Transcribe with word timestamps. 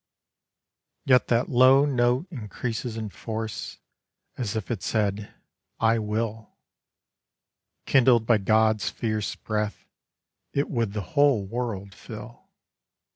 Yet 1.05 1.27
that 1.27 1.47
low 1.47 1.85
note 1.85 2.25
Increases 2.31 2.97
in 2.97 3.09
force 3.11 3.77
as 4.35 4.55
if 4.55 4.71
it 4.71 4.81
said, 4.81 5.31
"I 5.79 5.99
will": 5.99 6.55
Kindled 7.85 8.25
by 8.25 8.39
God's 8.39 8.89
fierce 8.89 9.35
breath, 9.35 9.85
it 10.53 10.71
would 10.71 10.93
the 10.93 11.01
whole 11.13 11.45
world 11.45 11.93
fill. 11.93 12.45